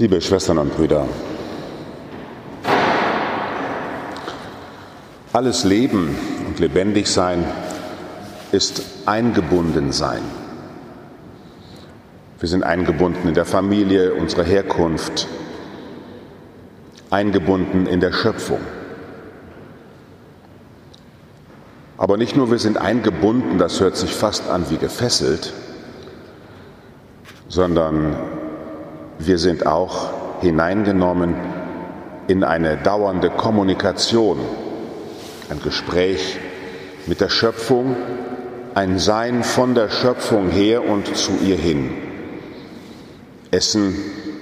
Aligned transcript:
Liebe 0.00 0.20
Schwestern 0.20 0.58
und 0.58 0.76
Brüder, 0.76 1.08
alles 5.32 5.64
Leben 5.64 6.16
und 6.46 6.60
Lebendigsein 6.60 7.44
ist 8.52 8.80
eingebunden 9.06 9.90
sein. 9.90 10.22
Wir 12.38 12.48
sind 12.48 12.62
eingebunden 12.62 13.26
in 13.26 13.34
der 13.34 13.44
Familie, 13.44 14.14
unserer 14.14 14.44
Herkunft, 14.44 15.26
eingebunden 17.10 17.86
in 17.86 17.98
der 17.98 18.12
Schöpfung. 18.12 18.60
Aber 21.96 22.16
nicht 22.16 22.36
nur 22.36 22.52
wir 22.52 22.60
sind 22.60 22.78
eingebunden, 22.78 23.58
das 23.58 23.80
hört 23.80 23.96
sich 23.96 24.14
fast 24.14 24.48
an 24.48 24.70
wie 24.70 24.76
gefesselt, 24.76 25.52
sondern 27.48 28.37
wir 29.18 29.38
sind 29.38 29.66
auch 29.66 30.40
hineingenommen 30.40 31.34
in 32.28 32.44
eine 32.44 32.76
dauernde 32.76 33.30
Kommunikation, 33.30 34.38
ein 35.50 35.60
Gespräch 35.62 36.38
mit 37.06 37.20
der 37.20 37.28
Schöpfung, 37.28 37.96
ein 38.74 38.98
Sein 38.98 39.42
von 39.42 39.74
der 39.74 39.88
Schöpfung 39.88 40.50
her 40.50 40.88
und 40.88 41.16
zu 41.16 41.32
ihr 41.44 41.56
hin. 41.56 41.90
Essen 43.50 43.96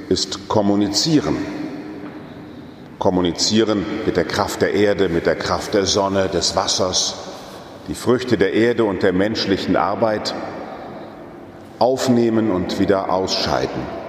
ist 0.08 0.48
Kommunizieren. 0.48 1.36
Kommunizieren 2.98 3.84
mit 4.04 4.16
der 4.16 4.24
Kraft 4.24 4.62
der 4.62 4.74
Erde, 4.74 5.08
mit 5.08 5.26
der 5.26 5.36
Kraft 5.36 5.74
der 5.74 5.86
Sonne, 5.86 6.28
des 6.28 6.56
Wassers, 6.56 7.14
die 7.88 7.94
Früchte 7.94 8.36
der 8.36 8.52
Erde 8.52 8.84
und 8.84 9.02
der 9.02 9.12
menschlichen 9.12 9.76
Arbeit 9.76 10.34
aufnehmen 11.78 12.50
und 12.50 12.80
wieder 12.80 13.12
ausscheiden. 13.12 14.05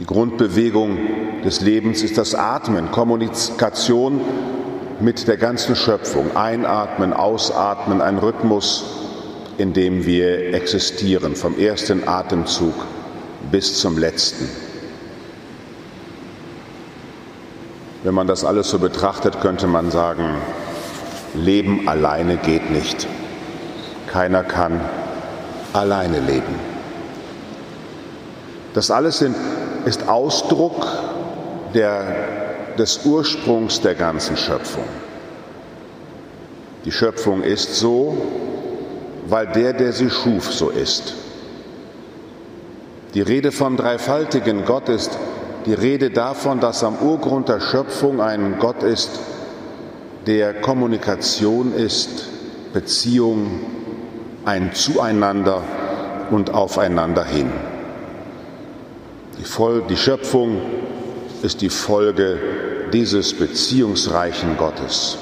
Die 0.00 0.06
Grundbewegung 0.06 0.98
des 1.44 1.60
Lebens 1.60 2.02
ist 2.02 2.16
das 2.16 2.34
Atmen, 2.34 2.90
Kommunikation 2.90 4.22
mit 4.98 5.28
der 5.28 5.36
ganzen 5.36 5.76
Schöpfung. 5.76 6.34
Einatmen, 6.34 7.12
ausatmen, 7.12 8.00
ein 8.00 8.16
Rhythmus, 8.16 8.82
in 9.58 9.74
dem 9.74 10.06
wir 10.06 10.54
existieren, 10.54 11.36
vom 11.36 11.58
ersten 11.58 12.08
Atemzug 12.08 12.72
bis 13.50 13.78
zum 13.78 13.98
letzten. 13.98 14.48
Wenn 18.02 18.14
man 18.14 18.26
das 18.26 18.42
alles 18.42 18.70
so 18.70 18.78
betrachtet, 18.78 19.42
könnte 19.42 19.66
man 19.66 19.90
sagen, 19.90 20.36
Leben 21.34 21.86
alleine 21.86 22.38
geht 22.38 22.70
nicht. 22.70 23.06
Keiner 24.06 24.44
kann 24.44 24.80
alleine 25.74 26.20
leben. 26.20 26.54
Das 28.72 28.90
alles 28.90 29.18
sind, 29.18 29.36
ist 29.86 30.08
Ausdruck 30.08 30.86
der, 31.74 32.74
des 32.78 33.04
Ursprungs 33.04 33.80
der 33.80 33.94
ganzen 33.94 34.36
Schöpfung. 34.36 34.84
Die 36.84 36.92
Schöpfung 36.92 37.42
ist 37.42 37.76
so, 37.76 38.16
weil 39.26 39.46
der, 39.48 39.72
der 39.72 39.92
sie 39.92 40.10
schuf, 40.10 40.52
so 40.52 40.70
ist. 40.70 41.14
Die 43.14 43.20
Rede 43.20 43.52
vom 43.52 43.76
dreifaltigen 43.76 44.64
Gott 44.64 44.88
ist 44.88 45.18
die 45.66 45.74
Rede 45.74 46.10
davon, 46.10 46.60
dass 46.60 46.82
am 46.82 46.96
Urgrund 46.96 47.48
der 47.48 47.60
Schöpfung 47.60 48.20
ein 48.20 48.56
Gott 48.58 48.82
ist, 48.82 49.10
der 50.26 50.54
Kommunikation 50.54 51.74
ist, 51.74 52.28
Beziehung, 52.72 53.60
ein 54.44 54.72
Zueinander 54.72 55.62
und 56.30 56.54
aufeinander 56.54 57.24
hin. 57.24 57.50
Die, 59.40 59.96
Schöpfung 59.96 60.60
ist 61.42 61.62
die 61.62 61.70
Folge 61.70 62.38
dieses 62.92 63.32
beziehungsreichen 63.32 64.58
Gottes. 64.58 65.16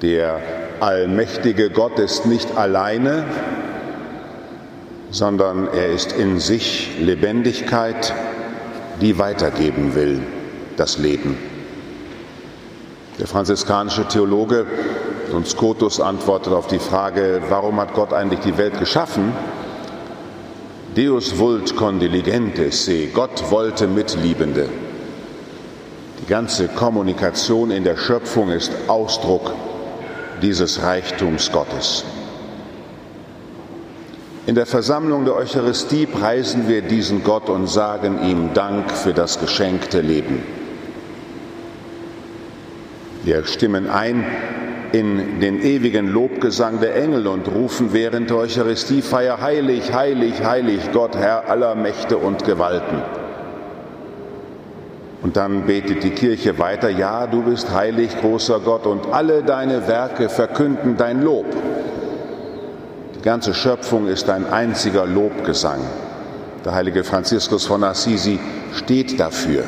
Der 0.00 0.40
allmächtige 0.80 1.68
Gott 1.68 1.98
ist 1.98 2.24
nicht 2.24 2.56
alleine, 2.56 3.26
sondern 5.10 5.68
er 5.68 5.88
ist 5.88 6.12
in 6.12 6.40
sich 6.40 6.98
Lebendigkeit, 6.98 8.14
die 9.02 9.18
weitergeben 9.18 9.94
will, 9.94 10.20
das 10.78 10.96
Leben. 10.96 11.36
Der 13.18 13.26
franziskanische 13.26 14.08
Theologe 14.08 14.64
und 15.30 15.46
Scotus 15.46 16.00
antwortet 16.00 16.54
auf 16.54 16.68
die 16.68 16.78
Frage, 16.78 17.42
warum 17.50 17.78
hat 17.80 17.92
Gott 17.92 18.14
eigentlich 18.14 18.40
die 18.40 18.56
Welt 18.56 18.78
geschaffen? 18.78 19.34
Deus 20.96 21.32
vult 21.38 21.74
condiligente 21.74 22.70
se, 22.70 23.08
Gott 23.08 23.50
wollte 23.50 23.88
Mitliebende. 23.88 24.68
Die 26.20 26.26
ganze 26.26 26.68
Kommunikation 26.68 27.72
in 27.72 27.82
der 27.82 27.96
Schöpfung 27.96 28.50
ist 28.50 28.72
Ausdruck 28.86 29.52
dieses 30.40 30.82
Reichtums 30.82 31.50
Gottes. 31.50 32.04
In 34.46 34.54
der 34.54 34.66
Versammlung 34.66 35.24
der 35.24 35.34
Eucharistie 35.34 36.06
preisen 36.06 36.68
wir 36.68 36.82
diesen 36.82 37.24
Gott 37.24 37.48
und 37.48 37.66
sagen 37.66 38.22
ihm 38.28 38.54
Dank 38.54 38.90
für 38.90 39.14
das 39.14 39.40
geschenkte 39.40 40.00
Leben. 40.00 40.42
Wir 43.24 43.44
stimmen 43.46 43.88
ein 43.88 44.24
in 44.94 45.40
den 45.40 45.60
ewigen 45.60 46.06
Lobgesang 46.06 46.78
der 46.78 46.94
Engel 46.94 47.26
und 47.26 47.48
rufen 47.48 47.92
während 47.92 48.30
der 48.30 48.36
Eucharistiefeier 48.36 49.40
Heilig, 49.40 49.92
heilig, 49.92 50.44
heilig, 50.44 50.92
Gott, 50.92 51.16
Herr 51.16 51.48
aller 51.50 51.74
Mächte 51.74 52.16
und 52.16 52.44
Gewalten. 52.44 53.02
Und 55.20 55.36
dann 55.36 55.66
betet 55.66 56.04
die 56.04 56.10
Kirche 56.10 56.60
weiter, 56.60 56.90
ja, 56.90 57.26
du 57.26 57.42
bist 57.42 57.74
heilig, 57.74 58.10
großer 58.20 58.60
Gott, 58.60 58.86
und 58.86 59.12
alle 59.12 59.42
deine 59.42 59.88
Werke 59.88 60.28
verkünden 60.28 60.96
dein 60.96 61.22
Lob. 61.22 61.46
Die 63.16 63.22
ganze 63.22 63.52
Schöpfung 63.52 64.06
ist 64.06 64.30
ein 64.30 64.46
einziger 64.46 65.06
Lobgesang. 65.06 65.80
Der 66.64 66.72
heilige 66.72 67.02
Franziskus 67.02 67.66
von 67.66 67.82
Assisi 67.82 68.38
steht 68.72 69.18
dafür. 69.18 69.64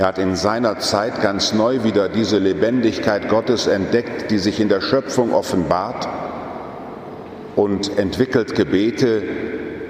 Er 0.00 0.06
hat 0.06 0.18
in 0.18 0.34
seiner 0.34 0.78
Zeit 0.78 1.20
ganz 1.20 1.52
neu 1.52 1.84
wieder 1.84 2.08
diese 2.08 2.38
Lebendigkeit 2.38 3.28
Gottes 3.28 3.66
entdeckt, 3.66 4.30
die 4.30 4.38
sich 4.38 4.58
in 4.58 4.70
der 4.70 4.80
Schöpfung 4.80 5.34
offenbart 5.34 6.08
und 7.54 7.98
entwickelt 7.98 8.54
Gebete, 8.54 9.22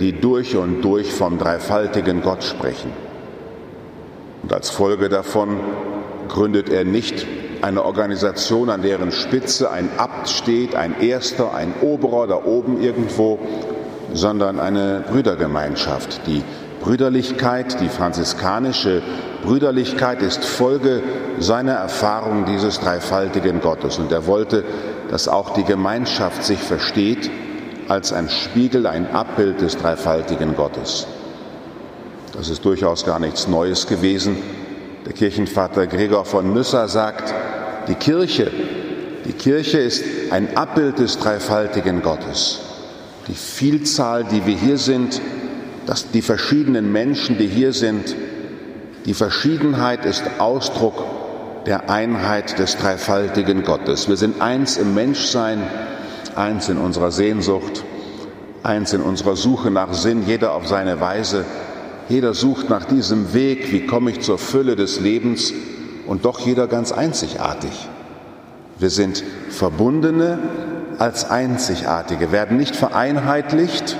die 0.00 0.20
durch 0.20 0.56
und 0.56 0.82
durch 0.82 1.12
vom 1.12 1.38
dreifaltigen 1.38 2.22
Gott 2.22 2.42
sprechen. 2.42 2.90
Und 4.42 4.52
als 4.52 4.68
Folge 4.68 5.10
davon 5.10 5.60
gründet 6.26 6.70
er 6.70 6.84
nicht 6.84 7.24
eine 7.62 7.84
Organisation, 7.84 8.68
an 8.68 8.82
deren 8.82 9.12
Spitze 9.12 9.70
ein 9.70 9.90
Abt 9.96 10.28
steht, 10.28 10.74
ein 10.74 11.00
Erster, 11.00 11.54
ein 11.54 11.72
Oberer 11.82 12.26
da 12.26 12.44
oben 12.44 12.82
irgendwo, 12.82 13.38
sondern 14.12 14.58
eine 14.58 15.04
Brüdergemeinschaft, 15.08 16.26
die 16.26 16.42
Brüderlichkeit, 16.80 17.80
die 17.80 17.88
franziskanische 17.88 19.02
Brüderlichkeit 19.42 20.22
ist 20.22 20.44
Folge 20.44 21.02
seiner 21.38 21.72
Erfahrung 21.72 22.44
dieses 22.44 22.80
dreifaltigen 22.80 23.60
Gottes. 23.60 23.98
Und 23.98 24.12
er 24.12 24.26
wollte, 24.26 24.64
dass 25.10 25.28
auch 25.28 25.54
die 25.54 25.64
Gemeinschaft 25.64 26.44
sich 26.44 26.58
versteht 26.58 27.30
als 27.88 28.12
ein 28.12 28.28
Spiegel, 28.28 28.86
ein 28.86 29.12
Abbild 29.12 29.60
des 29.60 29.76
dreifaltigen 29.76 30.54
Gottes. 30.54 31.06
Das 32.32 32.48
ist 32.48 32.64
durchaus 32.64 33.04
gar 33.04 33.18
nichts 33.18 33.48
Neues 33.48 33.86
gewesen. 33.86 34.36
Der 35.04 35.12
Kirchenvater 35.12 35.86
Gregor 35.86 36.24
von 36.24 36.52
Nyssa 36.52 36.86
sagt, 36.86 37.34
die 37.88 37.94
Kirche, 37.94 38.50
die 39.24 39.32
Kirche 39.32 39.78
ist 39.78 40.04
ein 40.30 40.56
Abbild 40.56 40.98
des 40.98 41.18
dreifaltigen 41.18 42.02
Gottes. 42.02 42.60
Die 43.26 43.34
Vielzahl, 43.34 44.24
die 44.24 44.46
wir 44.46 44.56
hier 44.56 44.78
sind, 44.78 45.20
dass 45.86 46.10
die 46.10 46.22
verschiedenen 46.22 46.92
Menschen, 46.92 47.38
die 47.38 47.46
hier 47.46 47.72
sind, 47.72 48.14
die 49.06 49.14
Verschiedenheit 49.14 50.04
ist 50.04 50.22
Ausdruck 50.38 51.04
der 51.66 51.90
Einheit 51.90 52.58
des 52.58 52.76
dreifaltigen 52.76 53.62
Gottes. 53.62 54.08
Wir 54.08 54.16
sind 54.16 54.40
eins 54.40 54.76
im 54.76 54.94
Menschsein, 54.94 55.62
eins 56.36 56.68
in 56.68 56.78
unserer 56.78 57.10
Sehnsucht, 57.10 57.84
eins 58.62 58.92
in 58.92 59.00
unserer 59.00 59.36
Suche 59.36 59.70
nach 59.70 59.92
Sinn, 59.92 60.24
jeder 60.26 60.52
auf 60.52 60.66
seine 60.66 61.00
Weise. 61.00 61.44
Jeder 62.08 62.34
sucht 62.34 62.68
nach 62.68 62.84
diesem 62.84 63.34
Weg, 63.34 63.72
wie 63.72 63.86
komme 63.86 64.10
ich 64.10 64.20
zur 64.20 64.38
Fülle 64.38 64.76
des 64.76 65.00
Lebens 65.00 65.52
und 66.06 66.24
doch 66.24 66.40
jeder 66.40 66.66
ganz 66.66 66.92
einzigartig. 66.92 67.88
Wir 68.78 68.90
sind 68.90 69.22
Verbundene 69.50 70.38
als 70.98 71.30
Einzigartige, 71.30 72.32
werden 72.32 72.56
nicht 72.56 72.74
vereinheitlicht, 72.74 73.96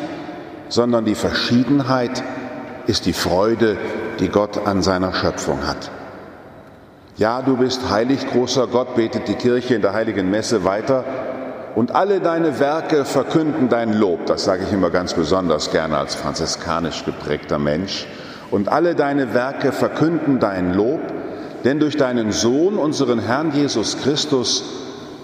sondern 0.68 1.04
die 1.04 1.14
Verschiedenheit 1.14 2.22
ist 2.86 3.06
die 3.06 3.12
Freude, 3.12 3.76
die 4.20 4.28
Gott 4.28 4.66
an 4.66 4.82
seiner 4.82 5.12
Schöpfung 5.12 5.66
hat. 5.66 5.90
Ja, 7.16 7.42
du 7.42 7.56
bist 7.56 7.90
heilig, 7.90 8.26
großer 8.30 8.66
Gott, 8.66 8.94
betet 8.94 9.28
die 9.28 9.34
Kirche 9.34 9.74
in 9.74 9.82
der 9.82 9.92
heiligen 9.92 10.30
Messe 10.30 10.64
weiter. 10.64 11.04
und 11.76 11.94
alle 11.94 12.20
deine 12.20 12.58
Werke 12.58 13.04
verkünden 13.04 13.68
dein 13.68 13.92
Lob. 13.92 14.26
Das 14.26 14.44
sage 14.44 14.64
ich 14.66 14.72
immer 14.72 14.90
ganz 14.90 15.14
besonders 15.14 15.70
gerne 15.70 15.98
als 15.98 16.14
franziskanisch 16.14 17.04
geprägter 17.04 17.58
Mensch. 17.58 18.06
Und 18.50 18.68
alle 18.68 18.94
deine 18.94 19.34
Werke 19.34 19.70
verkünden 19.70 20.40
dein 20.40 20.74
Lob, 20.74 21.00
denn 21.64 21.78
durch 21.78 21.96
deinen 21.96 22.32
Sohn, 22.32 22.76
unseren 22.76 23.20
Herrn 23.20 23.52
Jesus 23.52 23.98
Christus, 24.02 24.64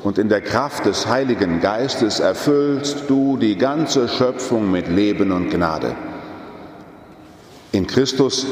und 0.05 0.19
in 0.19 0.29
der 0.29 0.41
Kraft 0.41 0.87
des 0.87 1.09
Heiligen 1.09 1.61
Geistes 1.61 2.21
erfüllst 2.21 3.09
du 3.09 3.37
die 3.37 3.57
ganze 3.57 4.09
Schöpfung 4.09 4.71
mit 4.71 4.87
Leben 4.87 5.33
und 5.33 5.51
Gnade. 5.51 5.97
In 7.73 7.89
Christus 7.89 8.47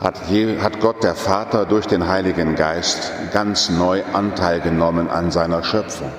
hat, 0.00 0.80
Gott 0.80 1.02
der 1.02 1.14
Vater 1.14 1.64
durch 1.64 1.86
den 1.86 2.08
Heiligen 2.08 2.54
Geist 2.54 3.12
ganz 3.32 3.70
neu 3.70 4.02
Anteil 4.12 4.60
genommen 4.60 5.08
an 5.08 5.30
seiner 5.30 5.64
Schöpfung. 5.64 6.10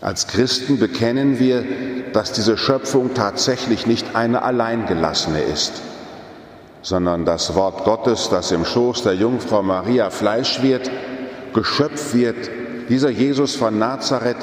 Als 0.00 0.26
Christen 0.26 0.78
bekennen 0.78 1.38
wir, 1.38 1.64
dass 2.12 2.32
diese 2.32 2.56
Schöpfung 2.56 3.14
tatsächlich 3.14 3.86
nicht 3.86 4.14
eine 4.14 4.42
alleingelassene 4.42 5.40
ist, 5.40 5.82
sondern 6.82 7.24
das 7.24 7.54
Wort 7.54 7.84
Gottes, 7.84 8.28
das 8.30 8.52
im 8.52 8.64
Schoß 8.64 9.02
der 9.02 9.14
Jungfrau 9.14 9.62
Maria 9.62 10.10
Fleisch 10.10 10.62
wird, 10.62 10.90
Geschöpf 11.52 12.14
wird, 12.14 12.50
dieser 12.88 13.10
Jesus 13.10 13.56
von 13.56 13.78
Nazareth 13.78 14.36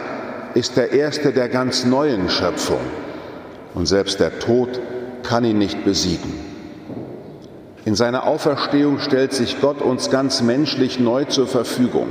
ist 0.56 0.76
der 0.76 0.92
erste 0.92 1.32
der 1.32 1.50
ganz 1.50 1.86
neuen 1.86 2.30
Schöpfung 2.30 2.80
und 3.74 3.86
selbst 3.86 4.20
der 4.20 4.40
Tod 4.40 4.80
kann 5.24 5.46
ihn 5.46 5.58
nicht 5.58 5.86
besiegen. 5.86 6.55
In 7.86 7.94
seiner 7.94 8.26
Auferstehung 8.26 8.98
stellt 9.00 9.32
sich 9.32 9.62
Gott 9.62 9.80
uns 9.80 10.10
ganz 10.10 10.42
menschlich 10.42 11.00
neu 11.00 11.26
zur 11.26 11.46
Verfügung. 11.46 12.08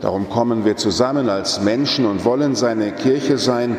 Darum 0.00 0.30
kommen 0.30 0.64
wir 0.64 0.76
zusammen 0.76 1.28
als 1.28 1.60
Menschen 1.60 2.06
und 2.06 2.24
wollen 2.24 2.54
seine 2.54 2.92
Kirche 2.92 3.36
sein, 3.38 3.76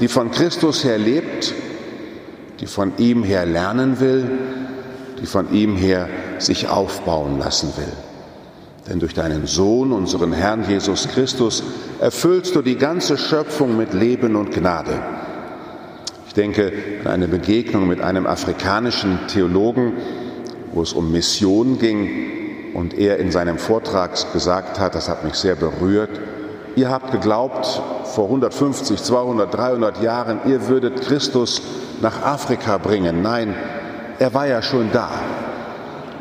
die 0.00 0.08
von 0.08 0.32
Christus 0.32 0.82
her 0.82 0.98
lebt, 0.98 1.54
die 2.58 2.66
von 2.66 2.92
ihm 2.98 3.22
her 3.22 3.46
lernen 3.46 4.00
will, 4.00 4.28
die 5.20 5.26
von 5.26 5.52
ihm 5.52 5.76
her 5.76 6.08
sich 6.38 6.68
aufbauen 6.68 7.38
lassen 7.38 7.72
will. 7.76 7.92
Denn 8.88 8.98
durch 8.98 9.14
deinen 9.14 9.46
Sohn, 9.46 9.92
unseren 9.92 10.32
Herrn 10.32 10.64
Jesus 10.68 11.06
Christus, 11.08 11.62
erfüllst 12.00 12.56
du 12.56 12.62
die 12.62 12.76
ganze 12.76 13.16
Schöpfung 13.16 13.76
mit 13.76 13.92
Leben 13.92 14.34
und 14.34 14.52
Gnade. 14.52 15.00
Ich 16.26 16.34
denke 16.34 16.72
an 17.04 17.12
eine 17.12 17.28
Begegnung 17.28 17.86
mit 17.86 18.00
einem 18.00 18.26
afrikanischen 18.26 19.20
Theologen, 19.28 19.92
wo 20.78 20.82
es 20.82 20.92
um 20.92 21.10
Mission 21.10 21.80
ging 21.80 22.70
und 22.72 22.96
er 22.96 23.18
in 23.18 23.32
seinem 23.32 23.58
Vortrag 23.58 24.32
gesagt 24.32 24.78
hat, 24.78 24.94
das 24.94 25.08
hat 25.08 25.24
mich 25.24 25.34
sehr 25.34 25.56
berührt, 25.56 26.20
ihr 26.76 26.88
habt 26.88 27.10
geglaubt, 27.10 27.82
vor 28.04 28.26
150, 28.26 29.02
200, 29.02 29.52
300 29.52 30.00
Jahren, 30.00 30.38
ihr 30.46 30.68
würdet 30.68 31.00
Christus 31.00 31.62
nach 32.00 32.22
Afrika 32.22 32.78
bringen. 32.78 33.22
Nein, 33.22 33.56
er 34.20 34.32
war 34.34 34.46
ja 34.46 34.62
schon 34.62 34.92
da. 34.92 35.10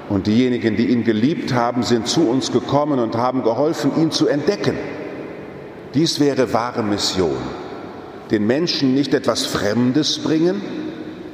Und 0.09 0.25
diejenigen, 0.25 0.75
die 0.75 0.87
ihn 0.87 1.03
geliebt 1.03 1.53
haben, 1.53 1.83
sind 1.83 2.07
zu 2.07 2.27
uns 2.27 2.51
gekommen 2.51 2.97
und 2.97 3.15
haben 3.15 3.43
geholfen, 3.43 3.91
ihn 3.95 4.09
zu 4.09 4.27
entdecken. 4.27 4.75
Dies 5.93 6.19
wäre 6.19 6.51
wahre 6.51 6.81
Mission. 6.81 7.37
Den 8.31 8.47
Menschen 8.47 8.95
nicht 8.95 9.13
etwas 9.13 9.45
Fremdes 9.45 10.17
bringen, 10.17 10.86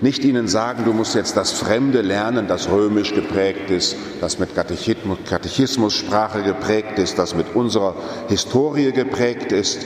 nicht 0.04 0.26
ihnen 0.26 0.50
sagen, 0.50 0.84
du 0.84 0.92
musst 0.92 1.16
jetzt 1.16 1.38
das 1.38 1.54
Fremde 1.54 2.02
lernen, 2.02 2.46
das 2.48 2.70
römisch 2.70 3.14
geprägt 3.14 3.70
ist, 3.70 3.96
das 4.20 4.38
mit 4.38 4.54
Katechismus, 4.54 5.18
Katechismussprache 5.30 6.44
geprägt 6.44 7.00
ist, 7.00 7.18
das 7.18 7.34
mit 7.34 7.56
unserer 7.56 7.96
Historie 8.28 8.92
geprägt 8.92 9.54
ist. 9.54 9.80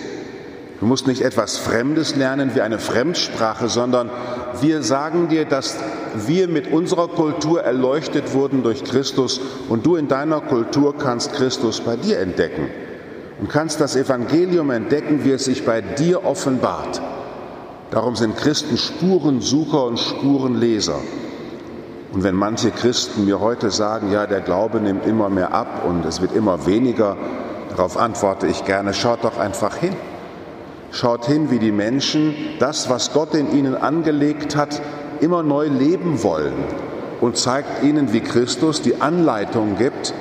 Du 0.80 0.88
musst 0.88 1.06
nicht 1.06 1.22
etwas 1.22 1.58
Fremdes 1.58 2.16
lernen 2.16 2.56
wie 2.56 2.62
eine 2.62 2.80
Fremdsprache, 2.80 3.70
sondern 3.70 4.10
wir 4.60 4.82
sagen 4.82 5.28
dir, 5.28 5.46
dass 5.46 5.76
wir 6.26 6.48
mit 6.48 6.72
unserer 6.72 7.10
Kultur 7.10 7.62
erleuchtet 7.62 8.34
wurden 8.34 8.64
durch 8.64 8.84
Christus 8.84 9.40
und 9.70 9.86
du 9.86 9.98
in 9.98 10.08
deiner 10.08 10.42
Kultur 10.42 10.98
kannst 10.98 11.34
Christus 11.34 11.80
bei 11.82 11.96
dir 11.96 12.20
entdecken 12.20 12.70
und 13.40 13.50
kannst 13.50 13.82
das 13.82 13.96
Evangelium 13.96 14.72
entdecken, 14.72 15.24
wie 15.24 15.32
es 15.32 15.46
sich 15.46 15.64
bei 15.64 15.82
dir 15.82 16.26
offenbart. 16.26 17.02
Darum 17.92 18.16
sind 18.16 18.36
Christen 18.36 18.78
Spurensucher 18.78 19.86
und 19.86 20.00
Spurenleser. 20.00 21.00
Und 22.12 22.24
wenn 22.24 22.36
manche 22.36 22.72
Christen 22.72 23.26
mir 23.26 23.40
heute 23.40 23.72
sagen, 23.72 24.12
ja, 24.12 24.26
der 24.26 24.42
Glaube 24.42 24.80
nimmt 24.80 25.06
immer 25.06 25.30
mehr 25.30 25.54
ab 25.54 25.84
und 25.88 26.06
es 26.06 26.22
wird 26.22 26.36
immer 26.36 26.66
weniger, 26.66 27.16
darauf 27.70 27.98
antworte 27.98 28.48
ich 28.48 28.66
gerne, 28.66 28.94
schaut 28.94 29.24
doch 29.24 29.38
einfach 29.38 29.78
hin. 29.78 29.96
Schaut 30.92 31.26
hin, 31.26 31.52
wie 31.52 31.60
die 31.60 31.72
Menschen 31.72 32.34
das, 32.60 32.90
was 32.90 33.14
Gott 33.14 33.34
in 33.34 33.52
ihnen 33.56 33.76
angelegt 33.76 34.56
hat, 34.56 34.82
immer 35.20 35.44
neu 35.44 35.68
leben 35.68 36.24
wollen 36.24 36.54
und 37.22 37.38
zeigt 37.38 37.84
ihnen, 37.84 38.14
wie 38.14 38.22
Christus 38.22 38.82
die 38.82 39.02
Anleitung 39.02 39.78
gibt, 39.78 40.14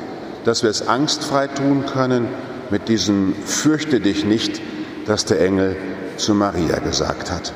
dass 0.44 0.62
wir 0.62 0.70
es 0.70 0.86
angstfrei 0.86 1.48
tun 1.48 1.84
können 1.86 2.28
mit 2.70 2.88
diesem 2.88 3.34
Fürchte 3.44 4.00
dich 4.00 4.24
nicht, 4.24 4.60
dass 5.06 5.24
der 5.24 5.40
Engel 5.40 5.76
zu 6.18 6.34
Maria 6.34 6.78
gesagt 6.78 7.30
hat. 7.30 7.52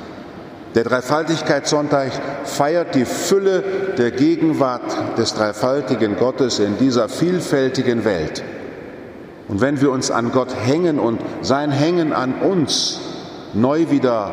Der 0.74 0.84
Dreifaltigkeitssonntag 0.84 2.12
feiert 2.44 2.94
die 2.94 3.04
Fülle 3.04 3.64
der 3.98 4.12
Gegenwart 4.12 5.18
des 5.18 5.34
dreifaltigen 5.34 6.16
Gottes 6.16 6.60
in 6.60 6.78
dieser 6.78 7.08
vielfältigen 7.08 8.04
Welt. 8.04 8.44
Und 9.48 9.60
wenn 9.60 9.80
wir 9.80 9.90
uns 9.90 10.12
an 10.12 10.30
Gott 10.30 10.54
hängen 10.54 11.00
und 11.00 11.20
sein 11.42 11.72
Hängen 11.72 12.12
an 12.12 12.34
uns 12.34 13.00
neu 13.52 13.90
wieder 13.90 14.30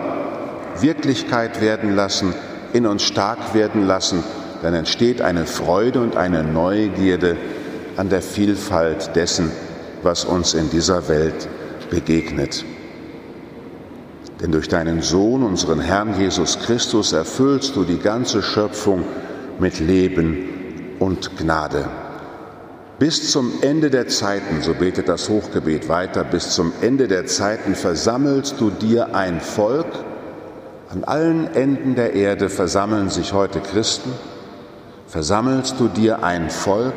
Wirklichkeit 0.80 1.60
werden 1.60 1.96
lassen, 1.96 2.36
in 2.74 2.86
uns 2.86 3.02
stark 3.02 3.56
werden 3.56 3.88
lassen, 3.88 4.24
dann 4.62 4.76
entsteht 4.76 5.22
eine 5.22 5.48
Freude 5.48 6.02
und 6.02 6.18
eine 6.18 6.44
Neugierde 6.44 7.36
an 7.96 8.10
der 8.10 8.22
Vielfalt 8.22 9.16
dessen, 9.16 9.52
was 10.04 10.24
uns 10.24 10.54
in 10.54 10.70
dieser 10.70 11.08
Welt 11.08 11.48
begegnet. 11.90 12.64
Denn 14.42 14.52
durch 14.52 14.68
deinen 14.68 15.02
Sohn, 15.02 15.44
unseren 15.44 15.80
Herrn 15.80 16.20
Jesus 16.20 16.60
Christus, 16.60 17.12
erfüllst 17.12 17.76
du 17.76 17.84
die 17.84 17.98
ganze 17.98 18.44
Schöpfung 18.44 19.04
mit 19.60 19.80
Leben 19.80 20.96
und 21.00 21.38
Gnade. 21.38 21.86
Bis 23.00 23.32
zum 23.32 23.52
Ende 23.62 23.90
der 23.90 24.08
Zeiten, 24.08 24.62
so 24.62 24.74
betet 24.74 25.08
das 25.08 25.30
Hochgebet 25.30 25.88
weiter, 25.88 26.24
bis 26.24 26.52
zum 26.52 26.72
Ende 26.82 27.08
der 27.08 27.26
Zeiten 27.28 27.76
versammelst 27.76 28.56
du 28.60 28.70
dir 28.72 29.16
ein 29.16 29.40
Volk. 29.40 29.86
An 30.90 31.04
allen 31.04 31.54
Enden 31.54 31.96
der 31.96 32.14
Erde 32.14 32.50
versammeln 32.50 33.10
sich 33.10 33.34
heute 33.34 33.60
Christen. 33.60 34.12
Versammelst 35.08 35.76
du 35.80 35.88
dir 35.88 36.24
ein 36.24 36.50
Volk, 36.50 36.96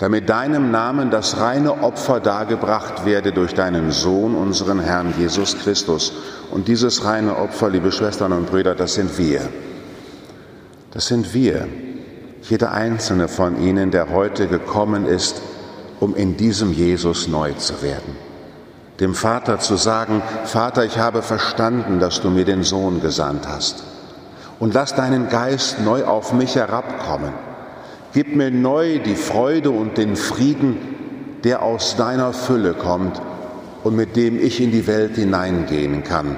damit 0.00 0.30
deinem 0.30 0.70
Namen 0.70 1.10
das 1.10 1.38
reine 1.40 1.82
Opfer 1.82 2.20
dargebracht 2.20 3.04
werde 3.04 3.32
durch 3.32 3.52
deinen 3.52 3.90
Sohn, 3.90 4.34
unseren 4.34 4.80
Herrn 4.80 5.12
Jesus 5.18 5.58
Christus. 5.58 6.14
Und 6.50 6.68
dieses 6.68 7.04
reine 7.04 7.36
Opfer, 7.36 7.68
liebe 7.68 7.92
Schwestern 7.92 8.32
und 8.32 8.46
Brüder, 8.46 8.74
das 8.74 8.94
sind 8.94 9.18
wir. 9.18 9.42
Das 10.90 11.06
sind 11.06 11.34
wir, 11.34 11.68
jeder 12.48 12.72
einzelne 12.72 13.28
von 13.28 13.60
ihnen, 13.60 13.90
der 13.90 14.08
heute 14.08 14.48
gekommen 14.48 15.04
ist, 15.04 15.42
um 16.00 16.16
in 16.16 16.38
diesem 16.38 16.72
Jesus 16.72 17.28
neu 17.28 17.52
zu 17.52 17.82
werden. 17.82 18.16
Dem 19.00 19.14
Vater 19.14 19.58
zu 19.58 19.76
sagen, 19.76 20.22
Vater, 20.46 20.86
ich 20.86 20.96
habe 20.96 21.20
verstanden, 21.20 22.00
dass 22.00 22.22
du 22.22 22.30
mir 22.30 22.46
den 22.46 22.62
Sohn 22.62 23.02
gesandt 23.02 23.46
hast. 23.46 23.84
Und 24.58 24.72
lass 24.72 24.94
deinen 24.94 25.28
Geist 25.28 25.80
neu 25.80 26.04
auf 26.04 26.32
mich 26.32 26.54
herabkommen 26.54 27.49
Gib 28.12 28.34
mir 28.34 28.50
neu 28.50 28.98
die 28.98 29.14
Freude 29.14 29.70
und 29.70 29.96
den 29.96 30.16
Frieden, 30.16 30.76
der 31.44 31.62
aus 31.62 31.96
deiner 31.96 32.32
Fülle 32.32 32.74
kommt 32.74 33.20
und 33.84 33.94
mit 33.94 34.16
dem 34.16 34.38
ich 34.38 34.60
in 34.60 34.72
die 34.72 34.86
Welt 34.88 35.14
hineingehen 35.14 36.02
kann. 36.02 36.36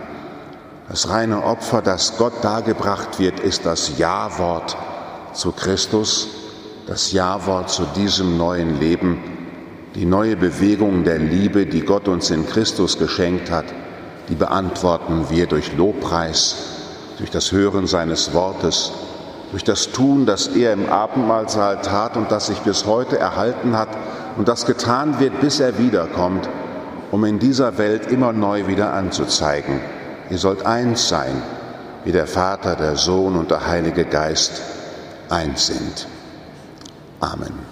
Das 0.89 1.09
reine 1.09 1.45
Opfer, 1.45 1.81
das 1.81 2.19
Gott 2.19 2.35
dargebracht 2.43 3.19
wird, 3.19 3.41
ist 3.41 3.65
das 3.65 3.99
Ja-Wort 3.99 4.77
zu 5.33 5.53
Christus, 5.53 6.29
das 6.87 7.13
Ja-Wort 7.13 7.71
zu 7.71 7.85
diesem 7.97 8.37
neuen 8.37 8.79
Leben, 8.79 9.19
die 9.95 10.05
neue 10.05 10.37
Bewegung 10.37 11.05
der 11.05 11.19
Liebe, 11.19 11.65
die 11.65 11.81
Gott 11.81 12.07
uns 12.07 12.31
in 12.31 12.47
Christus 12.47 12.99
geschenkt 12.99 13.51
hat, 13.51 13.65
die 14.29 14.35
beantworten 14.35 15.27
wir 15.31 15.47
durch 15.47 15.75
Lobpreis, 15.75 16.57
durch 17.17 17.31
das 17.31 17.51
Hören 17.51 17.87
seines 17.87 18.35
Wortes, 18.35 18.93
durch 19.53 19.65
das 19.65 19.93
Tun, 19.93 20.27
das 20.27 20.49
er 20.49 20.73
im 20.73 20.89
Abendmahlsaal 20.89 21.83
tat 21.83 22.17
und 22.17 22.33
das 22.33 22.47
sich 22.47 22.59
bis 22.61 22.87
heute 22.87 23.19
erhalten 23.19 23.77
hat 23.77 23.91
und 24.37 24.49
das 24.49 24.65
getan 24.67 25.21
wird, 25.21 25.41
bis 25.41 25.61
er 25.61 25.79
wiederkommt, 25.79 26.49
um 27.11 27.25
in 27.25 27.39
dieser 27.39 27.77
Welt 27.77 28.11
immer 28.11 28.33
neu 28.33 28.67
wieder 28.67 28.95
anzuzeigen. 28.95 29.81
Ihr 30.31 30.39
sollt 30.39 30.65
eins 30.65 31.09
sein, 31.09 31.43
wie 32.05 32.13
der 32.13 32.27
Vater, 32.27 32.77
der 32.77 32.97
Sohn 32.97 33.37
und 33.37 33.51
der 33.51 33.67
Heilige 33.67 34.07
Geist 34.07 34.63
eins 35.29 35.67
sind. 35.67 36.07
Amen. 37.21 37.72